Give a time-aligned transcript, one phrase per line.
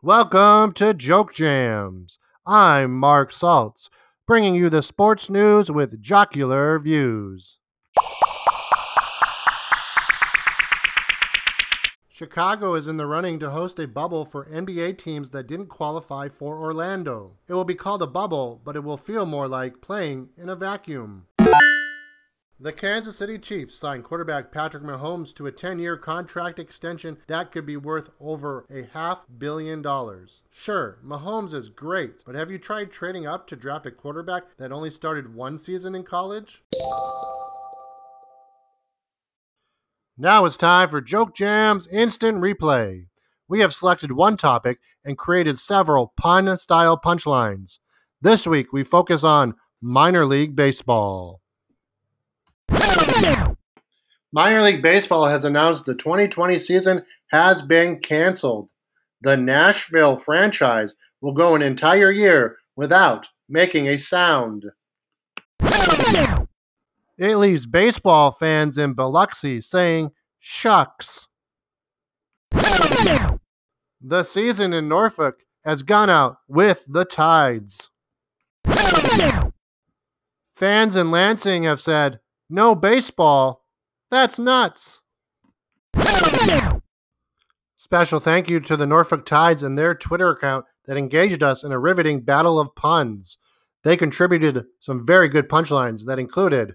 [0.00, 2.20] Welcome to Joke Jams.
[2.46, 3.88] I'm Mark Saltz,
[4.28, 7.58] bringing you the sports news with jocular views.
[12.08, 16.28] Chicago is in the running to host a bubble for NBA teams that didn't qualify
[16.28, 17.32] for Orlando.
[17.48, 20.54] It will be called a bubble, but it will feel more like playing in a
[20.54, 21.27] vacuum.
[22.60, 27.52] The Kansas City Chiefs signed quarterback Patrick Mahomes to a 10 year contract extension that
[27.52, 30.42] could be worth over a half billion dollars.
[30.50, 34.72] Sure, Mahomes is great, but have you tried trading up to draft a quarterback that
[34.72, 36.64] only started one season in college?
[40.16, 43.06] Now it's time for Joke Jam's Instant Replay.
[43.46, 47.78] We have selected one topic and created several pun style punchlines.
[48.20, 51.40] This week we focus on minor league baseball.
[54.32, 58.70] Minor League Baseball has announced the 2020 season has been canceled.
[59.22, 64.64] The Nashville franchise will go an entire year without making a sound.
[67.18, 71.26] It leaves baseball fans in Biloxi saying, shucks.
[72.52, 77.90] The season in Norfolk has gone out with the tides.
[80.54, 83.64] Fans in Lansing have said, no baseball?
[84.10, 85.00] That's nuts.
[87.76, 91.72] Special thank you to the Norfolk Tides and their Twitter account that engaged us in
[91.72, 93.38] a riveting battle of puns.
[93.84, 96.74] They contributed some very good punchlines that included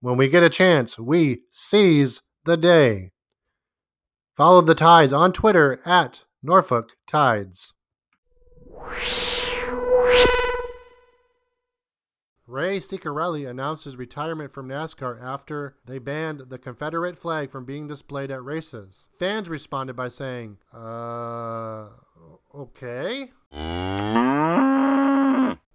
[0.00, 3.10] When we get a chance, we seize the day.
[4.36, 7.74] Follow the Tides on Twitter at Norfolk Tides.
[12.48, 17.86] Ray Ciccarelli announced his retirement from NASCAR after they banned the Confederate flag from being
[17.86, 19.10] displayed at races.
[19.18, 21.90] Fans responded by saying, uh,
[22.54, 23.32] okay?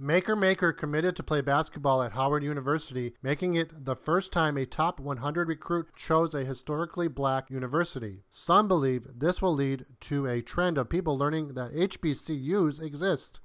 [0.00, 4.64] Makur Maker committed to play basketball at Howard University, making it the first time a
[4.64, 8.22] top 100 recruit chose a historically black university.
[8.28, 13.40] Some believe this will lead to a trend of people learning that HBCUs exist.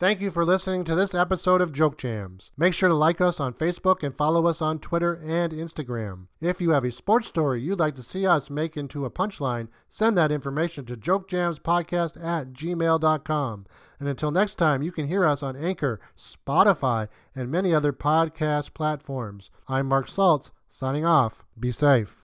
[0.00, 2.52] Thank you for listening to this episode of Joke Jams.
[2.56, 6.28] Make sure to like us on Facebook and follow us on Twitter and Instagram.
[6.40, 9.68] If you have a sports story you'd like to see us make into a punchline,
[9.90, 13.66] send that information to jokejamspodcast at gmail.com.
[13.98, 18.72] And until next time, you can hear us on Anchor, Spotify, and many other podcast
[18.72, 19.50] platforms.
[19.68, 21.44] I'm Mark Saltz, signing off.
[21.58, 22.19] Be safe.